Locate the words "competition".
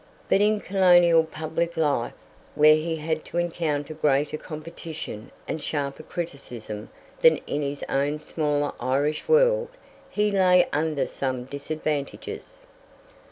4.35-5.29